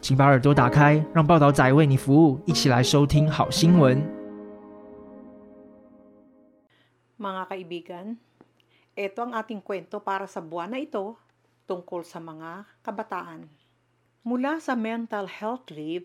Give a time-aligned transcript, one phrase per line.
[0.00, 3.96] 请把耳朵打开，让报道仔为你服务，一起来收听好新闻。
[7.16, 8.06] Mga kaibigan,
[8.92, 11.16] ito ang ating kwento para sa buwan na ito
[11.64, 13.48] tungkol sa mga kabataan.
[14.28, 16.04] Mula sa mental health leave,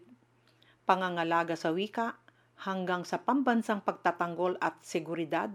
[0.88, 2.16] pangangalaga sa wika,
[2.64, 5.52] hanggang sa pambansang pagtatanggol at seguridad,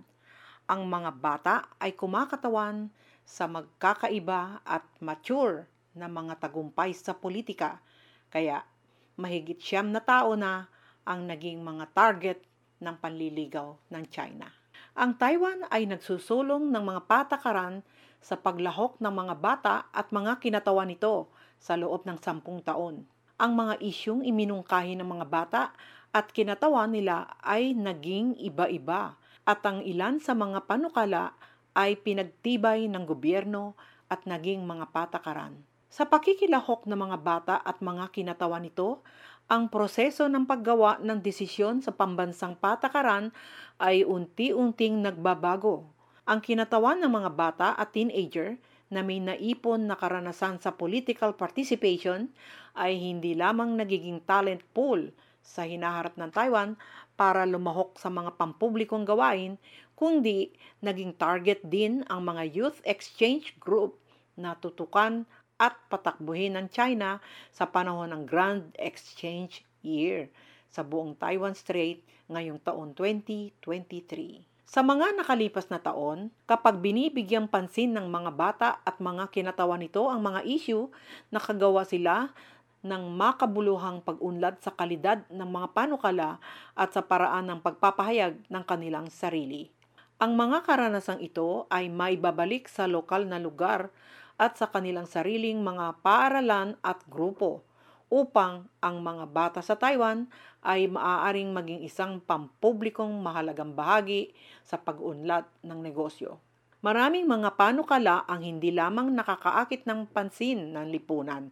[0.68, 2.92] ang mga bata ay kumakatawan
[3.24, 5.64] sa magkakaiba at mature
[5.96, 7.80] na mga tagumpay sa politika.
[8.29, 8.61] kaya
[9.17, 10.69] mahigit siyam na tao na
[11.03, 12.39] ang naging mga target
[12.79, 14.47] ng panliligaw ng China.
[14.95, 17.83] Ang Taiwan ay nagsusulong ng mga patakaran
[18.19, 23.03] sa paglahok ng mga bata at mga kinatawan nito sa loob ng sampung taon.
[23.39, 25.63] Ang mga isyong iminungkahi ng mga bata
[26.11, 29.15] at kinatawan nila ay naging iba-iba
[29.47, 31.31] at ang ilan sa mga panukala
[31.77, 33.79] ay pinagtibay ng gobyerno
[34.11, 35.68] at naging mga patakaran.
[35.89, 39.01] Sa pakikilahok ng mga bata at mga kinatawan nito,
[39.49, 43.33] ang proseso ng paggawa ng desisyon sa pambansang patakaran
[43.81, 45.89] ay unti-unting nagbabago.
[46.29, 48.61] Ang kinatawan ng mga bata at teenager
[48.93, 52.29] na may naipon na karanasan sa political participation
[52.77, 55.09] ay hindi lamang nagiging talent pool
[55.41, 56.77] sa hinaharap ng Taiwan
[57.17, 59.57] para lumahok sa mga pampublikong gawain,
[59.97, 60.53] kundi
[60.85, 63.97] naging target din ang mga youth exchange group
[64.37, 65.25] na tutukan
[65.59, 67.19] at patakbuhin ng China
[67.51, 70.31] sa panahon ng Grand Exchange Year
[70.71, 71.99] sa buong Taiwan Strait
[72.31, 74.47] ngayong taon 2023.
[74.69, 80.05] Sa mga nakalipas na taon, kapag binibigyang pansin ng mga bata at mga kinatawan nito
[80.07, 80.87] ang mga issue,
[81.33, 82.29] nakagawa sila
[82.85, 86.39] ng makabuluhang pag-unlad sa kalidad ng mga panukala
[86.77, 89.73] at sa paraan ng pagpapahayag ng kanilang sarili.
[90.21, 93.89] Ang mga karanasang ito ay maibabalik sa lokal na lugar
[94.39, 97.67] at sa kanilang sariling mga paaralan at grupo
[98.09, 100.31] upang ang mga bata sa Taiwan
[100.65, 104.33] ay maaaring maging isang pampublikong mahalagang bahagi
[104.65, 106.41] sa pag-unlad ng negosyo.
[106.79, 111.51] Maraming mga panukala ang hindi lamang nakakaakit ng pansin ng lipunan,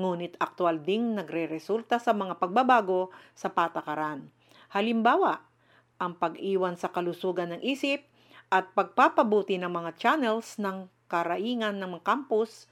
[0.00, 4.32] ngunit aktwal ding nagre-resulta sa mga pagbabago sa patakaran.
[4.72, 5.44] Halimbawa,
[6.00, 8.08] ang pag-iwan sa kalusugan ng isip
[8.48, 12.64] at pagpapabuti ng mga channels ng karaingan ng mga campus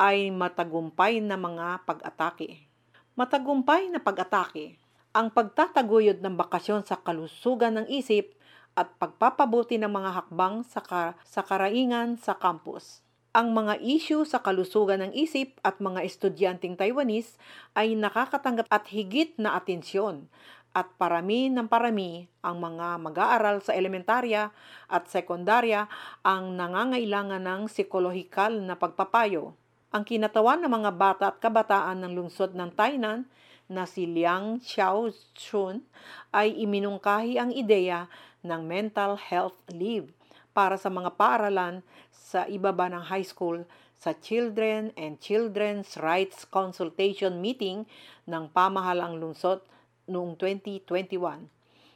[0.00, 2.64] ay matagumpay na mga pag-atake.
[3.12, 4.80] Matagumpay na pag-atake
[5.14, 8.34] ang pagtataguyod ng bakasyon sa kalusugan ng isip
[8.74, 13.04] at pagpapabuti ng mga hakbang sa, ka- sa karaingan sa campus.
[13.30, 17.38] Ang mga issue sa kalusugan ng isip at mga estudyanteng Taiwanese
[17.78, 20.26] ay nakakatanggap at higit na atensyon
[20.74, 24.50] at parami ng parami ang mga mag-aaral sa elementarya
[24.90, 25.86] at sekundarya
[26.26, 29.54] ang nangangailangan ng psikolohikal na pagpapayo.
[29.94, 33.30] Ang kinatawan ng mga bata at kabataan ng lungsod ng Tainan
[33.70, 35.86] na si Liang Xiao Chun
[36.34, 38.10] ay iminungkahi ang ideya
[38.42, 40.10] ng mental health leave
[40.50, 43.62] para sa mga paaralan sa ibaba ng high school
[43.94, 47.86] sa Children and Children's Rights Consultation Meeting
[48.26, 49.62] ng pamahalang lungsod
[50.08, 51.48] noong 2021.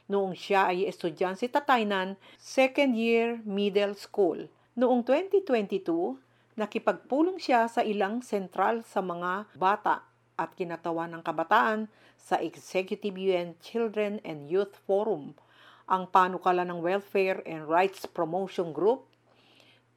[0.09, 4.49] Noong siya ay estudyante sa Tataynan, second year middle school.
[4.73, 6.17] Noong 2022,
[6.57, 10.07] nakipagpulong siya sa ilang sentral sa mga bata
[10.39, 15.33] at kinatawan ng kabataan sa Executive UN Children and Youth Forum,
[15.89, 19.08] ang panukala ng Welfare and Rights Promotion Group,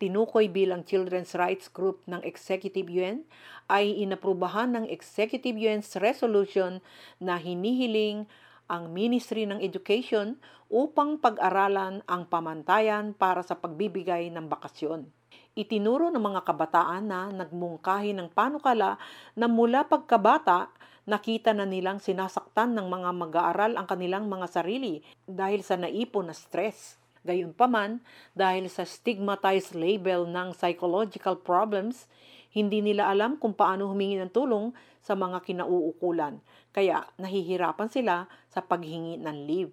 [0.02, 3.22] tinukoy bilang Children's Rights Group ng Executive UN,
[3.70, 6.82] ay inaprubahan ng Executive UN's resolution
[7.22, 8.26] na hinihiling
[8.66, 15.06] ang Ministry ng Education upang pag-aralan ang pamantayan para sa pagbibigay ng bakasyon.
[15.54, 18.98] Itinuro ng mga kabataan na nagmungkahi ng panukala
[19.38, 20.72] na mula pagkabata
[21.06, 26.34] nakita na nilang sinasaktan ng mga mag-aaral ang kanilang mga sarili dahil sa naipon na
[26.34, 27.01] stress.
[27.22, 28.02] Gayunpaman,
[28.34, 32.10] dahil sa stigmatized label ng psychological problems,
[32.52, 36.42] hindi nila alam kung paano humingi ng tulong sa mga kinauukulan.
[36.70, 39.72] Kaya nahihirapan sila sa paghingi ng leave.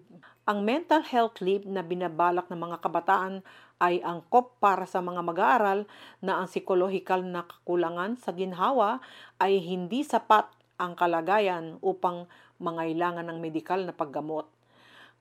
[0.50, 3.46] Ang mental health leave na binabalak ng mga kabataan
[3.80, 5.80] ay angkop para sa mga mag-aaral
[6.20, 9.00] na ang psikolohikal na kakulangan sa ginhawa
[9.38, 10.50] ay hindi sapat
[10.80, 12.26] ang kalagayan upang
[12.60, 14.59] mangailangan ng medikal na paggamot.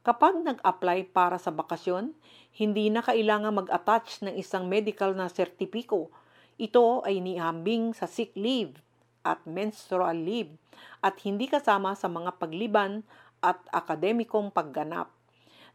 [0.06, 2.14] Kapag nag-apply para sa bakasyon,
[2.54, 6.14] hindi na kailangan mag-attach ng isang medical na sertipiko.
[6.54, 8.78] Ito ay nihambing sa sick leave
[9.26, 10.54] at menstrual leave
[11.02, 13.02] at hindi kasama sa mga pagliban
[13.42, 15.10] at akademikong pagganap.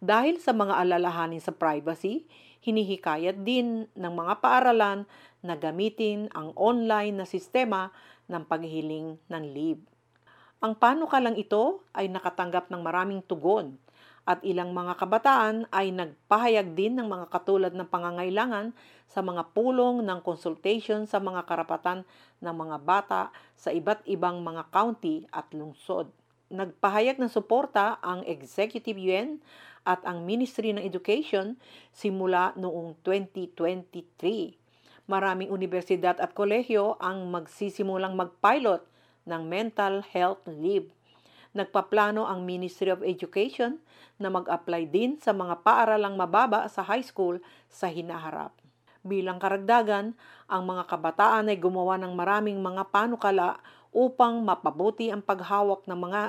[0.03, 2.27] Dahil sa mga alalahanin sa privacy,
[2.63, 5.07] hinihikayat din ng mga paaralan
[5.43, 7.91] na gamitin ang online na sistema
[8.31, 9.83] ng paghihiling ng leave.
[10.63, 13.75] Ang panukalang ito ay nakatanggap ng maraming tugon
[14.23, 18.71] at ilang mga kabataan ay nagpahayag din ng mga katulad ng pangangailangan
[19.11, 22.07] sa mga pulong ng consultation sa mga karapatan
[22.39, 23.21] ng mga bata
[23.59, 26.07] sa iba't ibang mga county at lungsod.
[26.47, 29.43] Nagpahayag ng suporta ang Executive UN
[29.83, 31.59] at ang Ministry ng Education
[31.91, 34.55] simula noong 2023.
[35.03, 38.87] Maraming universidad at kolehiyo ang magsisimulang mag-pilot
[39.27, 40.87] ng mental health leave.
[41.53, 43.77] Nagpaplano ang Ministry of Education
[44.17, 47.38] na mag-apply din sa mga paaralang mababa sa high school
[47.69, 48.57] sa hinaharap.
[49.05, 50.17] Bilang karagdagan,
[50.50, 53.61] ang mga kabataan ay gumawa ng maraming mga panukala
[53.94, 56.21] upang mapabuti ang paghawak ng mga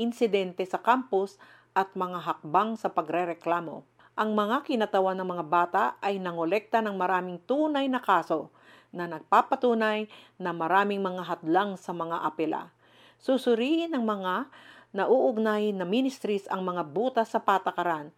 [0.00, 1.36] insidente sa campus
[1.76, 3.84] at mga hakbang sa pagrereklamo.
[4.16, 8.48] Ang mga kinatawan ng mga bata ay nangolekta ng maraming tunay na kaso
[8.90, 10.10] na nagpapatunay
[10.40, 12.72] na maraming mga hadlang sa mga apela.
[13.20, 14.48] Susuriin ng mga
[14.96, 18.08] nauugnay na ministries ang mga butas sa patakaran.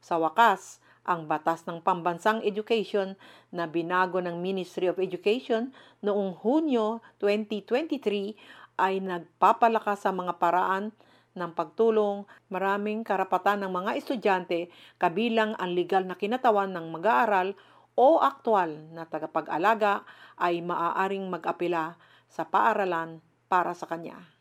[0.00, 3.20] Sa wakas, ang batas ng pambansang education
[3.52, 10.88] na binago ng Ministry of Education noong Hunyo 2023 ay nagpapalakas sa mga paraan
[11.36, 17.52] ng pagtulong, maraming karapatan ng mga estudyante kabilang ang legal na kinatawan ng mag-aaral
[17.92, 20.00] o aktwal na tagapag-alaga
[20.40, 23.20] ay maaaring mag-apela sa paaralan
[23.52, 24.35] para sa kanya.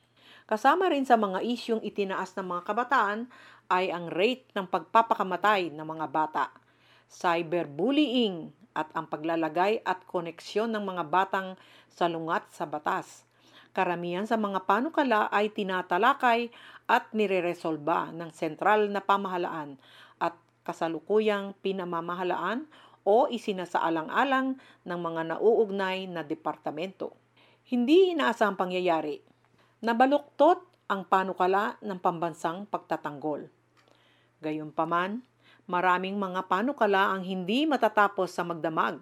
[0.46, 3.26] Kasama rin sa mga isyong itinaas ng mga kabataan
[3.66, 6.54] ay ang rate ng pagpapakamatay ng mga bata,
[7.10, 11.58] cyberbullying at ang paglalagay at koneksyon ng mga batang
[11.90, 13.26] salungat sa batas.
[13.74, 16.54] Karamihan sa mga panukala ay tinatalakay
[16.86, 19.82] at nireresolba ng sentral na pamahalaan
[20.22, 22.70] at kasalukuyang pinamamahalaan
[23.02, 27.18] o isinasaalang-alang ng mga nauugnay na departamento.
[27.66, 29.35] Hindi inaasang pangyayari.
[29.86, 33.46] Nabaluktot ang panukala ng pambansang pagtatanggol.
[34.42, 35.22] Gayunpaman,
[35.70, 38.98] maraming mga panukala ang hindi matatapos sa magdamag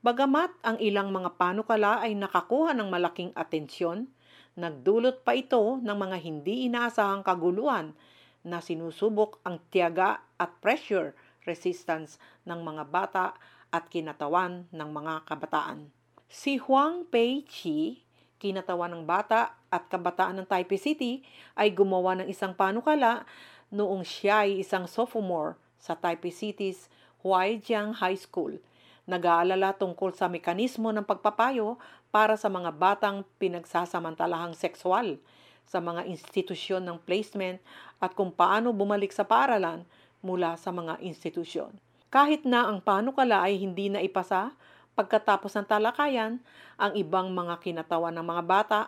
[0.00, 4.08] Bagamat ang ilang mga panukala ay nakakuha ng malaking atensyon,
[4.56, 7.92] nagdulot pa ito ng mga hindi inaasahang kaguluhan
[8.40, 11.12] na sinusubok ang tiyaga at pressure
[11.44, 12.16] resistance
[12.48, 13.36] ng mga bata
[13.68, 15.92] at kinatawan ng mga kabataan.
[16.32, 18.00] Si Huang Pei Chi,
[18.40, 21.22] kinatawan ng bata at kabataan ng Taipei City,
[21.54, 23.24] ay gumawa ng isang panukala
[23.70, 26.90] noong siya ay isang sophomore sa Taipei City's
[27.22, 28.58] Huaijiang High School–
[29.10, 31.74] nag-aalala tungkol sa mekanismo ng pagpapayo
[32.14, 35.18] para sa mga batang pinagsasamantalahang sexual
[35.66, 37.58] sa mga institusyon ng placement
[37.98, 39.82] at kung paano bumalik sa paaralan
[40.22, 41.74] mula sa mga institusyon.
[42.10, 44.54] Kahit na ang panukala ay hindi na ipasa,
[44.98, 46.42] pagkatapos ng talakayan,
[46.74, 48.80] ang ibang mga kinatawan ng mga bata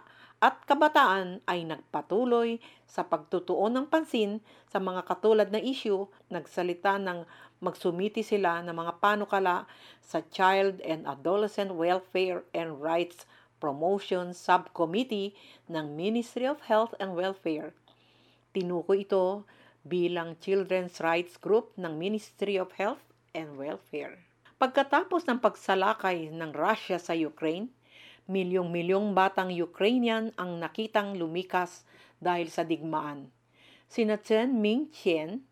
[0.43, 7.23] at kabataan ay nagpatuloy sa pagtutuon ng pansin sa mga katulad na issue, nagsalita ng
[7.63, 9.71] magsumiti sila ng mga panukala
[10.03, 13.23] sa Child and Adolescent Welfare and Rights
[13.63, 15.39] Promotion Subcommittee
[15.71, 17.71] ng Ministry of Health and Welfare.
[18.51, 19.47] Tinuko ito
[19.87, 24.19] bilang Children's Rights Group ng Ministry of Health and Welfare.
[24.59, 27.71] Pagkatapos ng pagsalakay ng Russia sa Ukraine,
[28.33, 31.85] milyong-milyong batang Ukrainian ang nakitang lumikas
[32.17, 33.29] dahil sa digmaan.
[33.93, 35.45] Sina Chen Ming Chen,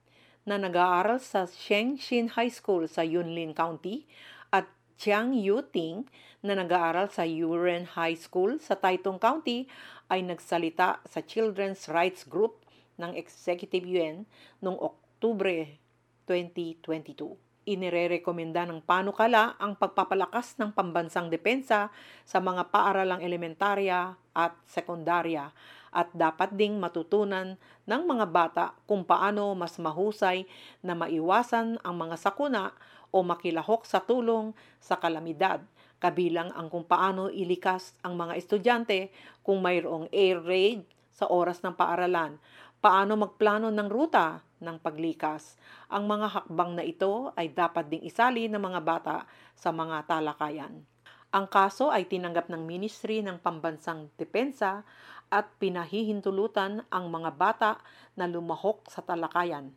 [0.48, 4.08] na nag-aaral sa Shengxin High School sa Yunlin County
[4.48, 4.64] at
[4.96, 6.08] Chiang Yuting
[6.40, 9.68] na nag-aaral sa Yuren High School sa Taitung County
[10.08, 12.64] ay nagsalita sa Children's Rights Group
[12.96, 14.24] ng Executive UN
[14.64, 15.76] noong Oktubre
[16.24, 21.94] 2022 inirerekomenda ng panukala ang pagpapalakas ng pambansang depensa
[22.26, 25.54] sa mga paaralang elementarya at sekundarya.
[25.90, 30.46] At dapat ding matutunan ng mga bata kung paano mas mahusay
[30.82, 32.70] na maiwasan ang mga sakuna
[33.10, 35.62] o makilahok sa tulong sa kalamidad,
[35.98, 39.10] kabilang ang kung paano ilikas ang mga estudyante
[39.42, 42.38] kung mayroong air raid sa oras ng paaralan,
[42.78, 45.56] paano magplano ng ruta ng paglikas.
[45.88, 49.16] Ang mga hakbang na ito ay dapat ding isali ng mga bata
[49.56, 50.84] sa mga talakayan.
[51.30, 54.82] Ang kaso ay tinanggap ng Ministry ng Pambansang Depensa
[55.30, 57.72] at pinahihintulutan ang mga bata
[58.18, 59.70] na lumahok sa talakayan.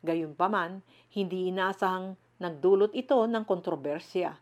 [0.00, 0.80] Gayunpaman,
[1.12, 4.36] hindi inaasahang nagdulot ito ng kontrobersya.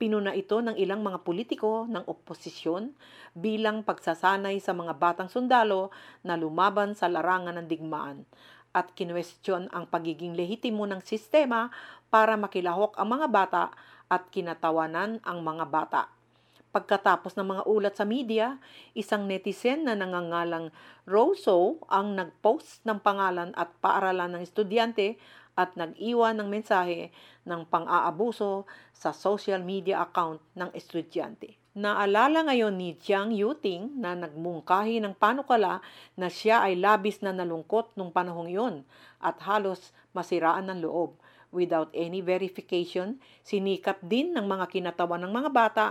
[0.00, 2.96] Pinuna ito ng ilang mga politiko ng oposisyon
[3.36, 5.92] bilang pagsasanay sa mga batang sundalo
[6.24, 8.24] na lumaban sa larangan ng digmaan
[8.70, 11.70] at kinwestiyon ang pagiging lehitimo ng sistema
[12.10, 13.64] para makilahok ang mga bata
[14.10, 16.02] at kinatawanan ang mga bata.
[16.70, 18.58] Pagkatapos ng mga ulat sa media,
[18.94, 20.70] isang netizen na nangangalang
[21.02, 25.18] Roso ang nagpost ng pangalan at paaralan ng estudyante
[25.58, 27.10] at nag-iwan ng mensahe
[27.42, 31.59] ng pang-aabuso sa social media account ng estudyante.
[31.70, 35.78] Naalala ngayon ni Jiang Yuting na nagmungkahi ng panukala
[36.18, 38.82] na siya ay labis na nalungkot nung panahong iyon
[39.22, 41.14] at halos masiraan ng loob.
[41.54, 45.86] Without any verification, sinikap din ng mga kinatawan ng mga bata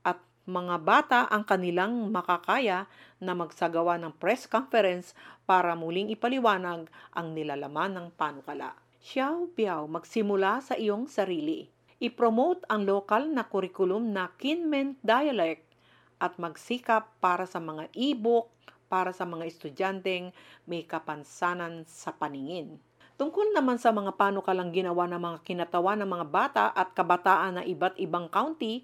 [0.00, 2.88] at mga bata ang kanilang makakaya
[3.20, 5.12] na magsagawa ng press conference
[5.44, 8.72] para muling ipaliwanag ang nilalaman ng panukala.
[9.04, 11.68] Xiao Biao, magsimula sa iyong sarili.
[12.00, 15.68] I-promote ang lokal na kurikulum na Kinmen dialect
[16.16, 18.48] at magsikap para sa mga e-book
[18.88, 20.32] para sa mga estudyanteng
[20.64, 22.80] may kapansanan sa paningin.
[23.20, 27.62] Tungkol naman sa mga panukalang ginawa ng mga kinatawan ng mga bata at kabataan na
[27.68, 28.80] iba't ibang county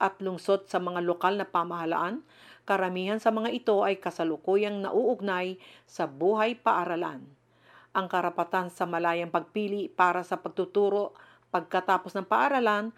[0.00, 2.24] at lungsod sa mga lokal na pamahalaan,
[2.64, 7.28] karamihan sa mga ito ay kasalukuyang nauugnay sa buhay paaralan.
[7.92, 11.12] Ang karapatan sa malayang pagpili para sa pagtuturo
[11.54, 12.90] pagkatapos ng paaralan,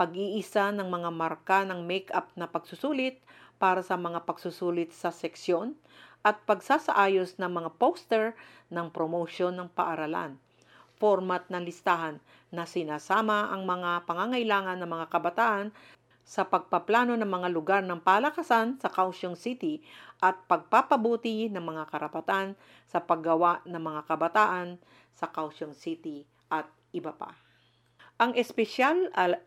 [0.00, 3.20] pag-iisa ng mga marka ng make-up na pagsusulit
[3.60, 5.76] para sa mga pagsusulit sa seksyon,
[6.24, 8.32] at pagsasaayos ng mga poster
[8.72, 10.40] ng promotion ng paaralan.
[10.96, 12.16] Format ng listahan
[12.48, 15.68] na sinasama ang mga pangangailangan ng mga kabataan
[16.22, 19.82] sa pagpaplano ng mga lugar ng palakasan sa Kaohsiung City
[20.22, 22.54] at pagpapabuti ng mga karapatan
[22.86, 24.78] sa paggawa ng mga kabataan
[25.10, 26.22] sa Kaohsiung City
[26.54, 27.51] at iba pa.
[28.22, 29.42] Ang espesyal al,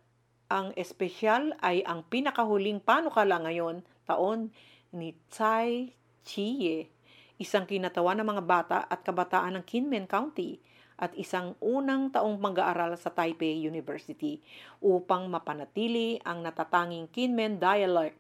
[0.51, 4.51] ang espesyal ay ang pinakahuling panukala ngayon taon
[4.91, 5.96] ni Tsai
[6.27, 6.91] Chie,
[7.39, 10.60] isang kinatawan ng mga bata at kabataan ng Kinmen County
[11.00, 14.44] at isang unang taong mag-aaral sa Taipei University
[14.84, 18.20] upang mapanatili ang natatanging Kinmen dialect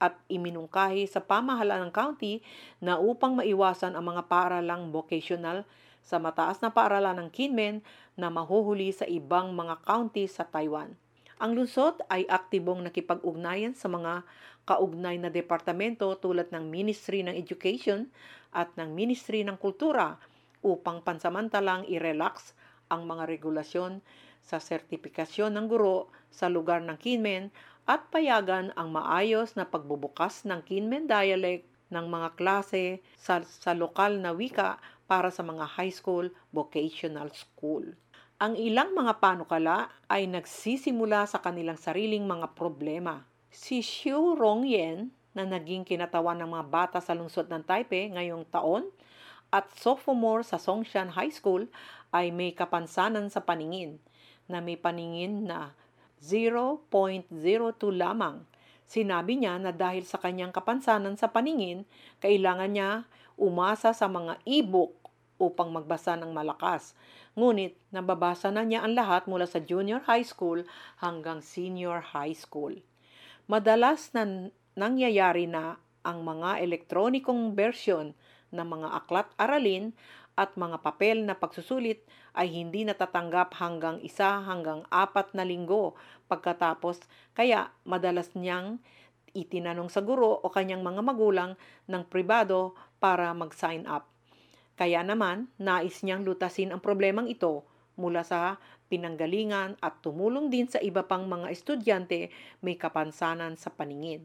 [0.00, 2.40] at iminungkahi sa pamahalaan ng county
[2.80, 5.68] na upang maiwasan ang mga paaralang vocational
[6.00, 7.84] sa mataas na paaralan ng Kinmen
[8.16, 10.96] na mahuhuli sa ibang mga county sa Taiwan.
[11.40, 14.28] Ang lungsod ay aktibong nakipag-ugnayan sa mga
[14.68, 18.12] kaugnay na departamento tulad ng Ministry ng Education
[18.52, 20.20] at ng Ministry ng Kultura
[20.60, 22.52] upang pansamantalang i-relax
[22.92, 24.04] ang mga regulasyon
[24.44, 27.48] sa sertifikasyon ng guro sa lugar ng Kinmen
[27.88, 34.22] at payagan ang maayos na pagbubukas ng Kinmen dialect ng mga klase sa, sa lokal
[34.22, 34.78] na wika
[35.10, 37.82] para sa mga high school vocational school.
[38.38, 43.26] Ang ilang mga panukala ay nagsisimula sa kanilang sariling mga problema.
[43.50, 48.86] Si Xiu Rongyen na naging kinatawan ng mga bata sa lungsod ng Taipei ngayong taon
[49.50, 51.66] at sophomore sa Songshan High School
[52.14, 53.98] ay may kapansanan sa paningin
[54.46, 55.74] na may paningin na
[56.22, 57.26] 0.02
[57.98, 58.46] lamang.
[58.86, 61.86] Sinabi niya na dahil sa kanyang kapansanan sa paningin,
[62.22, 62.90] kailangan niya
[63.38, 64.99] umasa sa mga e-book
[65.40, 66.92] upang magbasa ng malakas
[67.38, 70.66] Ngunit nababasa na niya ang lahat mula sa junior high school
[70.98, 72.74] hanggang senior high school.
[73.46, 78.18] Madalas na nangyayari na ang mga elektronikong bersyon
[78.50, 79.94] ng mga aklat aralin
[80.34, 82.02] at mga papel na pagsusulit
[82.34, 85.94] ay hindi natatanggap hanggang isa hanggang apat na linggo
[86.26, 86.98] pagkatapos
[87.34, 88.82] kaya madalas niyang
[89.32, 91.52] itinanong sa guro o kanyang mga magulang
[91.86, 94.10] ng pribado para mag-sign up.
[94.80, 97.68] Kaya naman, nais niyang lutasin ang problemang ito
[98.00, 98.56] mula sa
[98.88, 102.32] pinanggalingan at tumulong din sa iba pang mga estudyante
[102.64, 104.24] may kapansanan sa paningin.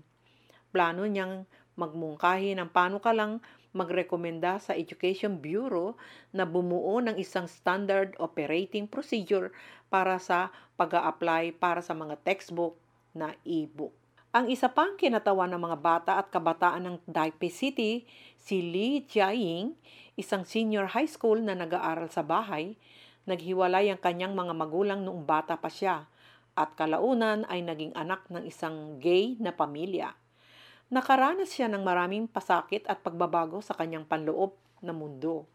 [0.72, 1.44] Plano niyang
[1.76, 3.44] magmungkahi ng panukalang
[3.76, 6.00] magrekomenda sa Education Bureau
[6.32, 9.52] na bumuo ng isang standard operating procedure
[9.92, 12.80] para sa pag apply para sa mga textbook
[13.12, 14.05] na e-book.
[14.36, 18.04] Ang isa pang kinatawan ng mga bata at kabataan ng Taipei City,
[18.36, 19.72] si Li Jiaying,
[20.20, 22.76] isang senior high school na nag-aaral sa bahay,
[23.24, 26.12] naghiwalay ang kanyang mga magulang noong bata pa siya
[26.52, 30.12] at kalaunan ay naging anak ng isang gay na pamilya.
[30.92, 34.52] Nakaranas siya ng maraming pasakit at pagbabago sa kanyang panloob
[34.84, 35.48] na mundo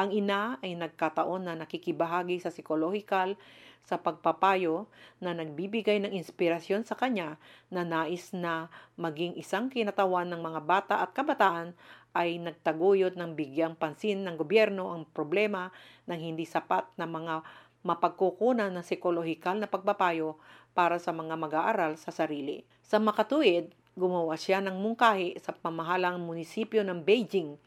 [0.00, 3.36] Ang ina ay nagkataon na nakikibahagi sa psychological
[3.84, 4.88] sa pagpapayo
[5.20, 7.36] na nagbibigay ng inspirasyon sa kanya
[7.68, 11.76] na nais na maging isang kinatawan ng mga bata at kabataan
[12.16, 15.68] ay nagtaguyod ng bigyang pansin ng gobyerno ang problema
[16.08, 17.44] ng hindi sapat na mga
[17.84, 20.40] mapagkukunan ng psikolohikal na pagpapayo
[20.72, 22.64] para sa mga mag-aaral sa sarili.
[22.80, 23.68] Sa makatuwid,
[24.00, 27.60] gumawa siya ng mungkahi sa pamahalang munisipyo ng Beijing.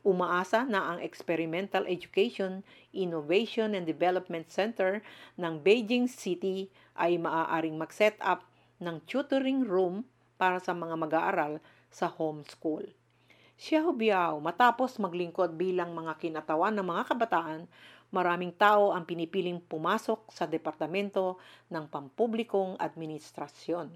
[0.00, 2.64] Umaasa na ang Experimental Education,
[2.96, 5.04] Innovation and Development Center
[5.36, 8.48] ng Beijing City ay maaaring mag-set up
[8.80, 10.08] ng tutoring room
[10.40, 11.60] para sa mga mag-aaral
[11.92, 12.88] sa homeschool.
[13.60, 17.68] Xiao Biao, matapos maglingkod bilang mga kinatawan ng mga kabataan,
[18.08, 21.36] maraming tao ang pinipiling pumasok sa Departamento
[21.68, 23.92] ng Pampublikong Administrasyon.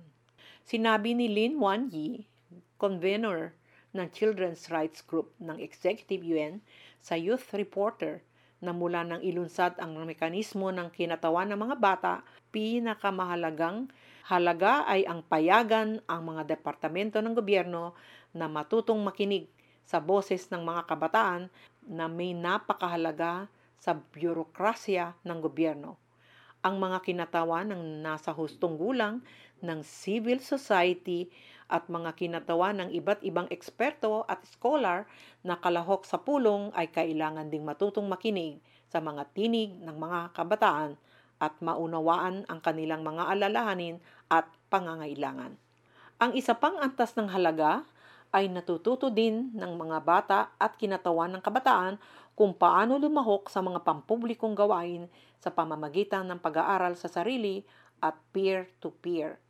[0.68, 2.28] Sinabi ni Lin Wan Yi,
[2.76, 3.56] convener
[3.94, 6.58] ng Children's Rights Group ng Executive UN
[6.98, 8.20] sa Youth Reporter
[8.58, 12.14] na mula nang ilunsad ang mekanismo ng kinatawan ng mga bata,
[12.50, 13.92] pinakamahalagang
[14.26, 17.92] halaga ay ang payagan ang mga departamento ng gobyerno
[18.32, 19.46] na matutong makinig
[19.84, 21.52] sa boses ng mga kabataan
[21.84, 23.46] na may napakahalaga
[23.76, 26.00] sa byurokrasya ng gobyerno.
[26.64, 29.20] Ang mga kinatawan ng nasa hustong gulang
[29.60, 31.28] ng civil society
[31.68, 35.08] at mga kinatawan ng iba't ibang eksperto at scholar
[35.40, 40.94] na kalahok sa pulong ay kailangan ding matutong makinig sa mga tinig ng mga kabataan
[41.42, 43.98] at maunawaan ang kanilang mga alalahanin
[44.30, 45.58] at pangangailangan.
[46.22, 47.82] Ang isa pang antas ng halaga
[48.34, 51.98] ay natututo din ng mga bata at kinatawan ng kabataan
[52.34, 55.06] kung paano lumahok sa mga pampublikong gawain
[55.38, 57.62] sa pamamagitan ng pag-aaral sa sarili
[58.02, 59.43] at peer-to-peer.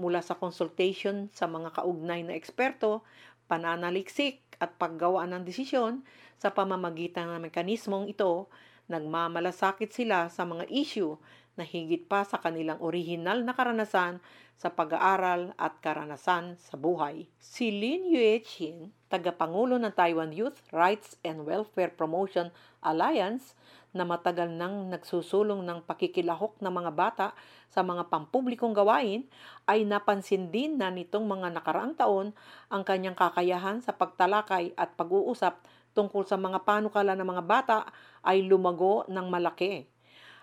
[0.00, 3.04] Mula sa consultation sa mga kaugnay na eksperto,
[3.50, 6.06] pananaliksik at paggawa ng desisyon
[6.40, 8.48] sa pamamagitan ng mekanismong ito,
[8.88, 11.14] nagmamalasakit sila sa mga issue
[11.54, 14.24] na higit pa sa kanilang orihinal na karanasan
[14.56, 17.28] sa pag-aaral at karanasan sa buhay.
[17.36, 22.48] Si Lin Yuechin, tagapangulo ng Taiwan Youth Rights and Welfare Promotion
[22.80, 23.52] Alliance,
[23.92, 27.28] na matagal nang nagsusulong ng pakikilahok ng mga bata
[27.68, 29.28] sa mga pampublikong gawain,
[29.68, 32.32] ay napansin din na nitong mga nakaraang taon
[32.72, 35.60] ang kanyang kakayahan sa pagtalakay at pag-uusap
[35.92, 37.78] tungkol sa mga panukala ng mga bata
[38.24, 39.84] ay lumago ng malaki.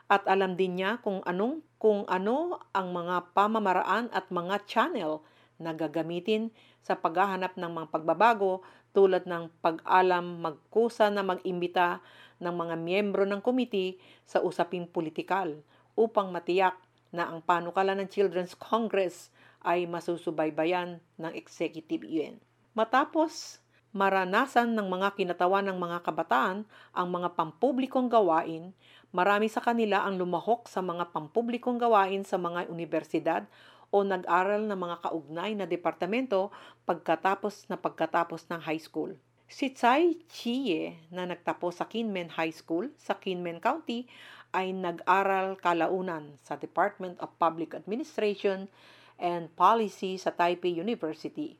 [0.09, 5.21] At alam din niya kung anong kung ano ang mga pamamaraan at mga channel
[5.61, 6.49] na gagamitin
[6.81, 12.01] sa paghahanap ng mga pagbabago tulad ng pag-alam magkusa na mag-imbita
[12.39, 15.59] ng mga miyembro ng komite sa usaping politikal
[15.93, 16.75] upang matiyak
[17.11, 19.29] na ang panukala ng Children's Congress
[19.61, 22.39] ay masusubaybayan ng Executive UN.
[22.73, 23.59] Matapos
[23.91, 28.71] maranasan ng mga kinatawan ng mga kabataan ang mga pampublikong gawain,
[29.09, 33.49] Marami sa kanila ang lumahok sa mga pampublikong gawain sa mga universidad
[33.89, 36.53] o nag-aral ng mga kaugnay na departamento
[36.85, 39.17] pagkatapos na pagkatapos ng high school.
[39.49, 44.05] Si Tsai Chie na nagtapos sa Kinmen High School sa Kinmen County
[44.53, 48.69] ay nag-aral kalaunan sa Department of Public Administration
[49.17, 51.57] and Policy sa Taipei University.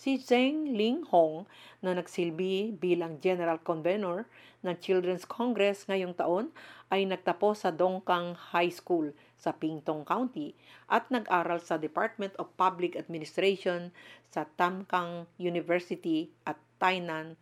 [0.00, 1.44] Si Zheng Ling Hong
[1.84, 4.24] na nagsilbi bilang General Convener
[4.64, 6.48] ng Children's Congress ngayong taon
[6.88, 10.56] ay nagtapos sa Dongkang High School sa Pingtong County
[10.88, 13.92] at nag-aral sa Department of Public Administration
[14.32, 17.36] sa Tamkang University at Tainan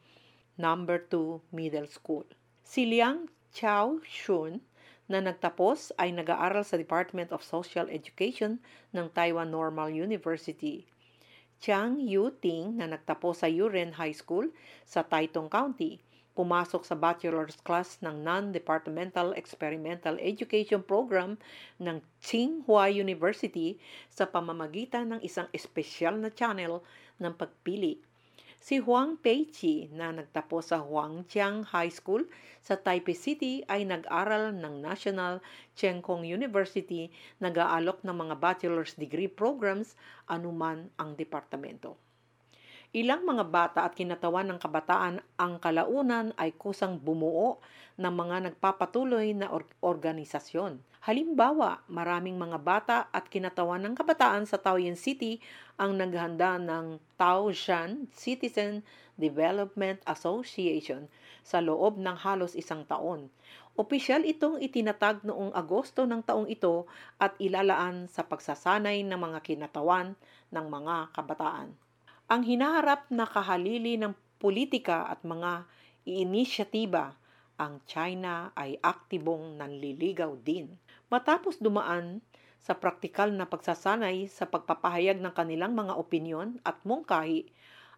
[0.59, 0.75] No.
[0.75, 2.27] 2 Middle School.
[2.67, 4.59] Si Liang Chao Shun
[5.07, 8.59] na nagtapos ay nag-aaral sa Department of Social Education
[8.91, 10.85] ng Taiwan Normal University.
[11.63, 14.51] Chang Yu Ting na nagtapos sa Yuren High School
[14.83, 16.03] sa Taitung County.
[16.35, 21.39] Pumasok sa bachelor's class ng Non-Departmental Experimental Education Program
[21.79, 23.79] ng Tsinghua University
[24.11, 26.83] sa pamamagitan ng isang espesyal na channel
[27.23, 28.03] ng pagpili
[28.69, 32.29] Si Huang Peichi na nagtapos sa Huangjiang High School
[32.61, 35.41] sa Taipei City ay nag-aral ng National
[35.73, 37.09] Cheng Kung University,
[37.41, 39.97] nag-aalok ng mga bachelor's degree programs
[40.29, 41.97] anuman ang departamento.
[42.93, 47.65] Ilang mga bata at kinatawan ng kabataan ang kalaunan ay kusang bumuo
[47.97, 50.77] ng mga nagpapatuloy na or- organisasyon.
[50.99, 55.39] Halimbawa, maraming mga bata at kinatawan ng kabataan sa Taoyuan City
[55.79, 58.83] ang naghanda ng Taoyuan Citizen
[59.15, 61.07] Development Association
[61.47, 63.31] sa loob ng halos isang taon.
[63.79, 66.91] Opisyal itong itinatag noong Agosto ng taong ito
[67.23, 70.19] at ilalaan sa pagsasanay ng mga kinatawan
[70.51, 71.79] ng mga kabataan.
[72.27, 75.63] Ang hinaharap na kahalili ng politika at mga
[76.11, 77.15] inisyatiba
[77.59, 80.79] ang China ay aktibong nanliligaw din.
[81.09, 82.21] Matapos dumaan
[82.61, 87.49] sa praktikal na pagsasanay sa pagpapahayag ng kanilang mga opinyon at mungkahi,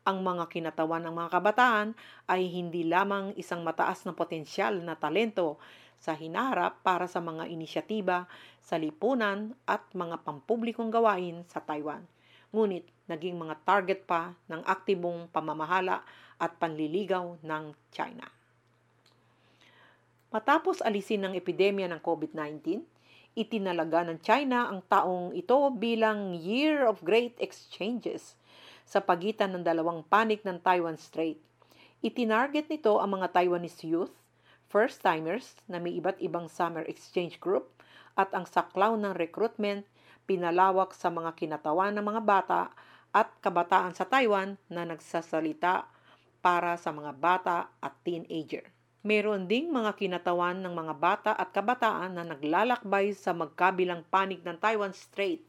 [0.06, 1.98] ang mga kinatawan ng mga kabataan
[2.30, 5.58] ay hindi lamang isang mataas na potensyal na talento
[5.98, 8.30] sa hinaharap para sa mga inisyatiba
[8.62, 12.06] sa lipunan at mga pampublikong gawain sa Taiwan.
[12.54, 16.06] Ngunit naging mga target pa ng aktibong pamamahala
[16.38, 18.24] at panliligaw ng China.
[20.30, 22.86] Matapos alisin ng epidemya ng COVID-19,
[23.38, 28.34] itinalaga ng China ang taong ito bilang Year of Great Exchanges
[28.82, 31.38] sa pagitan ng dalawang panig ng Taiwan Strait.
[32.02, 34.14] Itinarget nito ang mga Taiwanese youth,
[34.66, 37.70] first-timers na may iba't ibang summer exchange group
[38.18, 39.86] at ang saklaw ng recruitment
[40.26, 42.62] pinalawak sa mga kinatawan ng mga bata
[43.10, 45.86] at kabataan sa Taiwan na nagsasalita
[46.38, 48.64] para sa mga bata at teenager.
[49.00, 54.60] Meron ding mga kinatawan ng mga bata at kabataan na naglalakbay sa magkabilang panig ng
[54.60, 55.40] Taiwan Strait.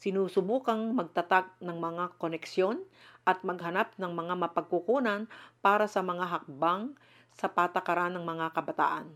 [0.00, 2.80] Sinusubukang magtatag ng mga koneksyon
[3.28, 5.28] at maghanap ng mga mapagkukunan
[5.60, 6.96] para sa mga hakbang
[7.36, 9.12] sa patakaran ng mga kabataan.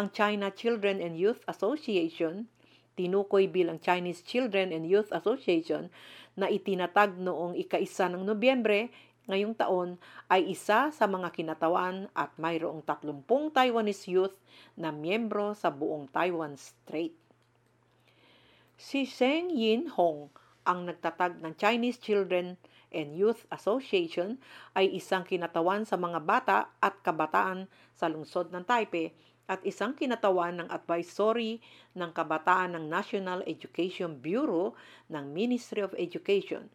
[0.00, 2.48] Ang China Children and Youth Association,
[2.96, 5.92] tinukoy bilang Chinese Children and Youth Association,
[6.40, 8.88] na itinatag noong ika-isa ng Nobyembre
[9.24, 9.96] ngayong taon
[10.28, 14.36] ay isa sa mga kinatawan at mayroong 30 Taiwanese youth
[14.76, 17.16] na miyembro sa buong Taiwan Strait.
[18.74, 20.28] Si Seng Yin Hong,
[20.68, 22.60] ang nagtatag ng Chinese Children
[22.92, 24.36] and Youth Association,
[24.76, 30.64] ay isang kinatawan sa mga bata at kabataan sa lungsod ng Taipei at isang kinatawan
[30.64, 31.60] ng advisory
[31.92, 34.72] ng kabataan ng National Education Bureau
[35.12, 36.72] ng Ministry of Education.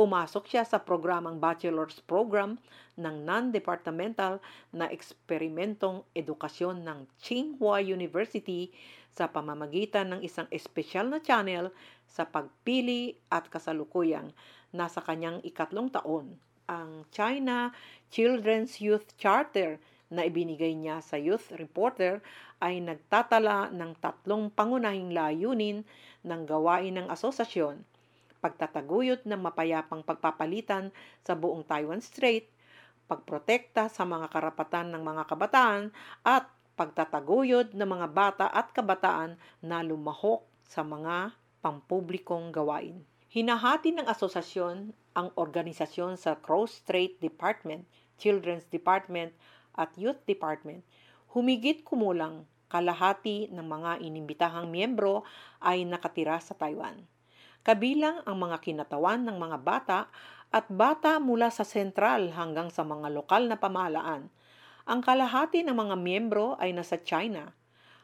[0.00, 2.56] Pumasok siya sa programang bachelor's program
[2.96, 4.40] ng non-departmental
[4.72, 8.72] na eksperimentong edukasyon ng Tsinghua University
[9.12, 11.68] sa pamamagitan ng isang espesyal na channel
[12.08, 14.32] sa pagpili at kasalukuyang
[14.72, 16.32] nasa kanyang ikatlong taon.
[16.64, 17.68] Ang China
[18.08, 19.76] Children's Youth Charter
[20.08, 22.24] na ibinigay niya sa Youth Reporter
[22.56, 25.84] ay nagtatala ng tatlong pangunahing layunin
[26.24, 27.84] ng gawain ng asosasyon
[28.40, 30.88] pagtataguyod ng mapayapang pagpapalitan
[31.20, 32.48] sa buong Taiwan Strait,
[33.04, 35.92] pagprotekta sa mga karapatan ng mga kabataan
[36.24, 36.48] at
[36.80, 43.04] pagtataguyod ng mga bata at kabataan na lumahok sa mga pampublikong gawain.
[43.28, 47.84] Hinahati ng asosasyon ang organisasyon sa Cross Strait Department,
[48.16, 49.36] Children's Department
[49.76, 50.80] at Youth Department.
[51.36, 55.26] Humigit kumulang kalahati ng mga inimbitahang miyembro
[55.60, 57.04] ay nakatira sa Taiwan
[57.62, 60.00] kabilang ang mga kinatawan ng mga bata
[60.50, 64.26] at bata mula sa sentral hanggang sa mga lokal na pamahalaan.
[64.90, 67.54] Ang kalahati ng mga miyembro ay nasa China.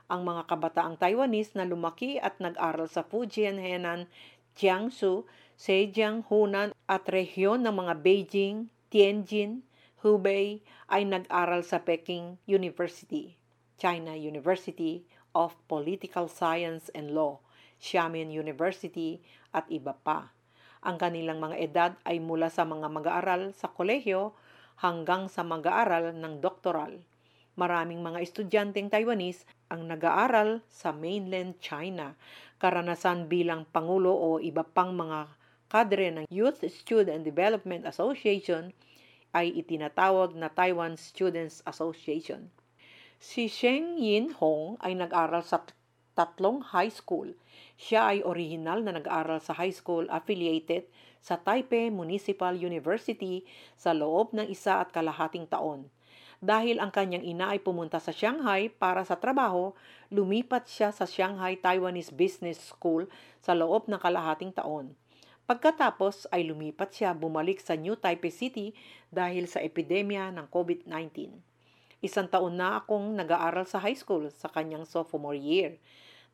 [0.07, 4.07] Ang mga kabataang Taiwanese na lumaki at nag-aral sa Fujian, Henan,
[4.55, 5.27] Jiangsu,
[5.59, 9.66] Zhejiang, Hunan at rehiyon ng mga Beijing, Tianjin,
[10.07, 13.35] Hubei ay nag-aral sa Peking University,
[13.75, 15.03] China University
[15.35, 17.42] of Political Science and Law,
[17.83, 19.19] Xiamen University
[19.57, 20.37] at iba pa.
[20.85, 24.37] Ang kanilang mga edad ay mula sa mga mag-aaral sa kolehiyo
[24.85, 27.01] hanggang sa mag-aaral ng doktoral.
[27.57, 32.12] Maraming mga estudyanteng Taiwanese ang nag-aaral sa mainland China,
[32.61, 35.33] karanasan bilang pangulo o iba pang mga
[35.73, 38.77] kadre ng Youth Student Development Association
[39.33, 42.53] ay itinatawag na Taiwan Students Association.
[43.16, 45.64] Si Sheng Yin Hong ay nag-aral sa
[46.16, 47.37] tatlong high school
[47.76, 50.88] siya ay orihinal na nag-aral sa high school affiliated
[51.20, 53.44] sa Taipei Municipal University
[53.76, 55.92] sa loob ng isa at kalahating taon.
[56.40, 59.72] Dahil ang kanyang ina ay pumunta sa Shanghai para sa trabaho,
[60.12, 63.09] lumipat siya sa Shanghai Taiwanese Business School
[63.40, 64.92] sa loob ng kalahating taon.
[65.46, 68.76] Pagkatapos ay lumipat siya bumalik sa New Taipei City
[69.09, 71.33] dahil sa epidemya ng COVID-19.
[72.05, 75.81] Isang taon na akong nag-aaral sa high school sa kanyang sophomore year.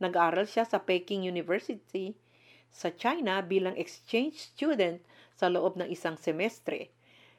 [0.03, 2.11] Nag-aral siya sa Peking University
[2.75, 4.99] sa China bilang exchange student
[5.39, 6.91] sa loob ng isang semestre.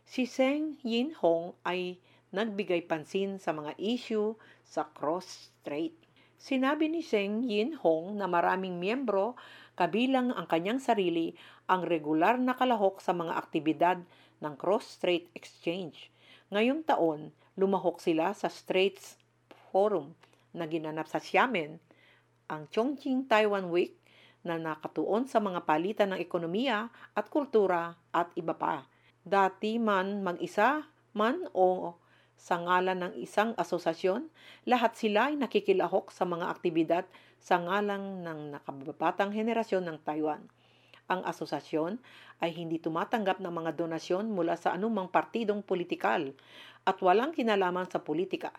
[0.07, 1.99] Si Seng Yin Hong ay
[2.31, 5.91] nagbigay pansin sa mga issue sa Cross Strait.
[6.39, 9.35] Sinabi ni Seng Yin Hong na maraming miyembro,
[9.75, 11.35] kabilang ang kanyang sarili,
[11.67, 13.99] ang regular na kalahok sa mga aktibidad
[14.39, 16.15] ng Cross Strait Exchange.
[16.47, 19.19] Ngayong taon, lumahok sila sa Straits
[19.71, 20.15] Forum
[20.55, 21.79] na ginanap sa Xiamen
[22.51, 23.95] ang Chongqing Taiwan Week
[24.43, 28.83] na nakatuon sa mga palitan ng ekonomiya at kultura at iba pa.
[29.23, 30.83] Dati man mag-isa
[31.15, 31.95] man o
[32.35, 34.27] sa ngalan ng isang asosasyon,
[34.67, 37.05] lahat sila ay nakikilahok sa mga aktibidad
[37.39, 40.43] sa ngalan ng nakababatang henerasyon ng Taiwan.
[41.07, 42.03] Ang asosasyon
[42.43, 46.35] ay hindi tumatanggap ng mga donasyon mula sa anumang partidong politikal
[46.83, 48.51] at walang kinalaman sa politika.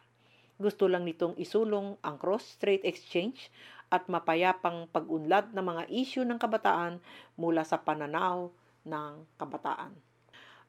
[0.54, 3.50] Gusto lang nitong isulong ang cross-strait exchange
[3.90, 7.02] at mapayapang pag-unlad ng mga isyu ng kabataan
[7.34, 8.50] mula sa pananaw
[8.86, 9.94] ng kabataan.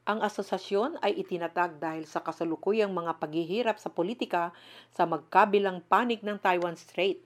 [0.06, 4.54] Ang asosasyon ay itinatag dahil sa kasalukuyang mga paghihirap sa politika
[4.94, 7.18] sa magkabilang panig ng Taiwan Strait.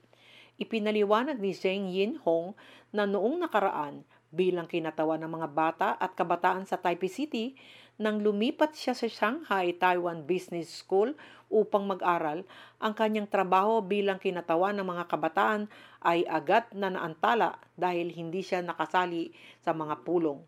[0.57, 2.57] Ipinaliwanag ni Zheng Yin-hong
[2.89, 4.01] na noong nakaraan
[4.33, 7.53] bilang kinatawan ng mga bata at kabataan sa Taipei City
[7.99, 11.17] nang lumipat siya sa Shanghai Taiwan Business School
[11.51, 12.47] upang mag-aral,
[12.79, 15.67] ang kanyang trabaho bilang kinatawan ng mga kabataan
[16.01, 20.41] ay agad na naantala dahil hindi siya nakasali sa mga pulong.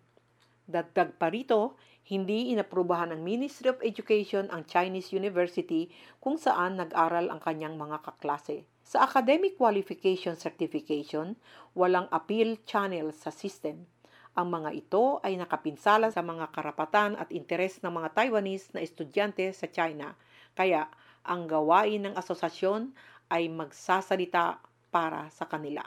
[0.64, 1.76] Dagdag pa rito,
[2.08, 8.04] hindi inaprubahan ng Ministry of Education ang Chinese University kung saan nag-aral ang kanyang mga
[8.04, 8.68] kaklase.
[8.84, 11.40] Sa Academic Qualification Certification,
[11.72, 13.88] walang appeal channel sa system.
[14.34, 19.46] Ang mga ito ay nakapinsala sa mga karapatan at interes ng mga Taiwanese na estudyante
[19.54, 20.18] sa China.
[20.58, 20.90] Kaya
[21.22, 22.98] ang gawain ng asosasyon
[23.30, 24.58] ay magsasalita
[24.90, 25.86] para sa kanila.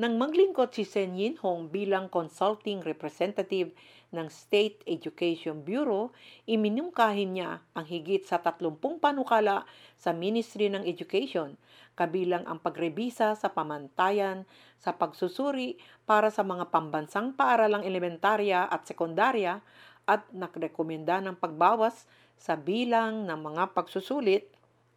[0.00, 3.76] Nang maglingkod si Sen Yin Hong bilang consulting representative
[4.16, 6.08] ng State Education Bureau,
[6.48, 9.68] iminungkahin niya ang higit sa 30 panukala
[10.00, 11.60] sa Ministry ng Education,
[12.00, 14.48] kabilang ang pagrebisa sa pamantayan
[14.80, 15.76] sa pagsusuri
[16.08, 19.60] para sa mga pambansang paaralang elementarya at sekundarya
[20.08, 22.08] at nagrekomenda ng pagbawas
[22.40, 24.48] sa bilang ng mga pagsusulit.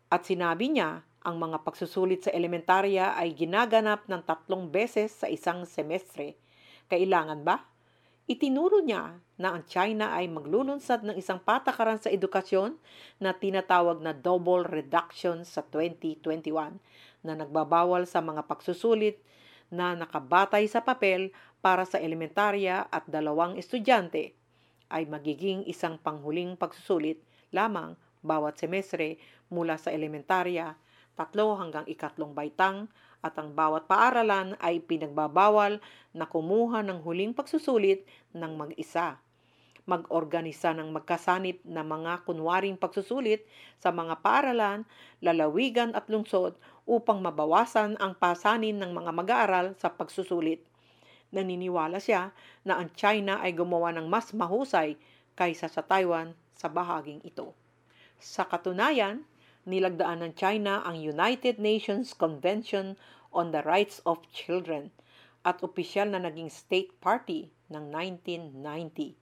[0.08, 5.64] At sinabi niya ang mga pagsusulit sa elementarya ay ginaganap ng tatlong beses sa isang
[5.64, 6.36] semestre.
[6.92, 7.64] Kailangan ba?
[8.24, 12.76] Itinuro niya na ang China ay maglulunsad ng isang patakaran sa edukasyon
[13.20, 16.80] na tinatawag na double reduction sa 2021
[17.24, 19.20] na nagbabawal sa mga pagsusulit
[19.68, 24.36] na nakabatay sa papel para sa elementarya at dalawang estudyante
[24.92, 27.20] ay magiging isang panghuling pagsusulit
[27.52, 29.20] lamang bawat semestre
[29.52, 30.80] mula sa elementarya,
[31.14, 32.90] tatlo hanggang ikatlong baitang
[33.24, 35.80] at ang bawat paaralan ay pinagbabawal
[36.12, 38.04] na kumuha ng huling pagsusulit
[38.36, 39.22] ng mag-isa.
[39.84, 43.44] Mag-organisa ng magkasanip na mga kunwaring pagsusulit
[43.80, 44.88] sa mga paaralan,
[45.20, 46.56] lalawigan at lungsod
[46.88, 50.64] upang mabawasan ang pasanin ng mga mag-aaral sa pagsusulit.
[51.36, 52.32] Naniniwala siya
[52.64, 54.96] na ang China ay gumawa ng mas mahusay
[55.36, 57.52] kaysa sa Taiwan sa bahaging ito.
[58.22, 59.28] Sa katunayan,
[59.64, 63.00] nilagdaan ng China ang United Nations Convention
[63.32, 64.92] on the Rights of Children
[65.44, 69.16] at opisyal na naging state party ng 1990,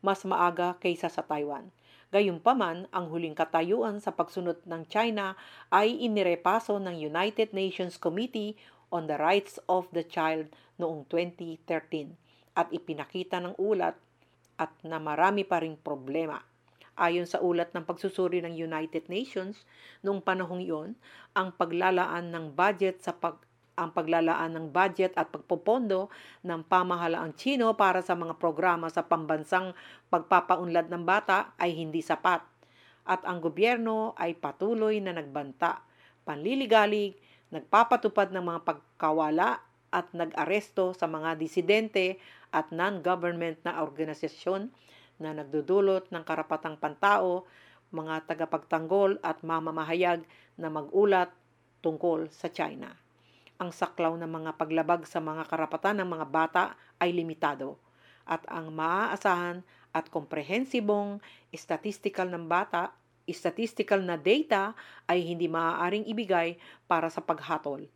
[0.00, 1.68] mas maaga kaysa sa Taiwan.
[2.14, 5.34] Gayunpaman, ang huling katayuan sa pagsunod ng China
[5.74, 8.54] ay inirepaso ng United Nations Committee
[8.94, 12.14] on the Rights of the Child noong 2013
[12.56, 13.98] at ipinakita ng ulat
[14.56, 16.40] at na marami pa ring problema
[16.96, 19.68] Ayon sa ulat ng pagsusuri ng United Nations,
[20.00, 20.96] noong panahong iyon,
[21.36, 23.36] ang paglalaan ng budget sa pag
[23.76, 26.08] ang paglalaan ng budget at pagpopondo
[26.40, 29.76] ng pamahalaang Chino para sa mga programa sa pambansang
[30.08, 32.40] pagpapaunlad ng bata ay hindi sapat
[33.06, 35.80] at ang gobyerno ay patuloy na nagbanta,
[36.26, 37.14] panliligalig,
[37.54, 39.62] nagpapatupad ng mga pagkawala
[39.94, 42.18] at nag-aresto sa mga disidente
[42.50, 44.74] at non-government na organisasyon
[45.16, 47.48] na nagdudulot ng karapatang pantao,
[47.92, 50.26] mga tagapagtanggol at mamamahayag
[50.58, 51.30] na magulat
[51.80, 52.92] tungkol sa China.
[53.56, 56.64] Ang saklaw ng mga paglabag sa mga karapatan ng mga bata
[57.00, 57.80] ay limitado
[58.26, 59.62] at ang maaasahan
[59.94, 61.22] at komprehensibong
[61.54, 62.92] statistical ng bata,
[63.30, 64.76] statistical na data
[65.08, 67.86] ay hindi maaaring ibigay para sa paghatol.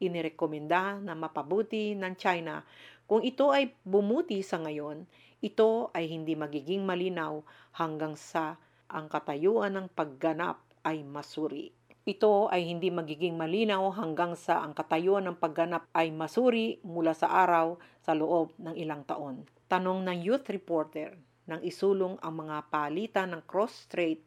[0.00, 2.64] Inirekomenda na mapabuti ng China
[3.04, 5.04] kung ito ay bumuti sa ngayon,
[5.40, 7.40] ito ay hindi magiging malinaw
[7.80, 8.60] hanggang sa
[8.92, 11.72] ang katayuan ng pagganap ay masuri.
[12.04, 17.32] Ito ay hindi magiging malinaw hanggang sa ang katayuan ng pagganap ay masuri mula sa
[17.32, 19.48] araw sa loob ng ilang taon.
[19.68, 21.16] Tanong ng youth reporter
[21.48, 24.20] nang isulong ang mga palitan ng cross-strait,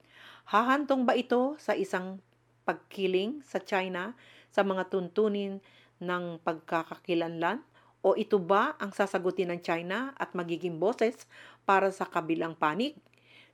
[0.50, 2.18] hahantong ba ito sa isang
[2.66, 4.18] pagkiling sa China
[4.50, 5.62] sa mga tuntunin
[6.02, 7.62] ng pagkakakilanlan
[8.04, 11.24] o ito ba ang sasagutin ng China at magiging boses
[11.64, 13.00] para sa kabilang panig?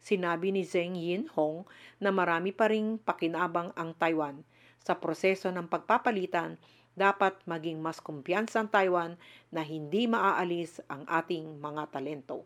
[0.01, 1.69] Sinabi ni Zheng Yin-hong
[2.01, 4.41] na marami pa ring pakinabang ang Taiwan.
[4.81, 6.57] Sa proseso ng pagpapalitan,
[6.97, 9.11] dapat maging mas kumpiyansa ang Taiwan
[9.53, 12.43] na hindi maaalis ang ating mga talento.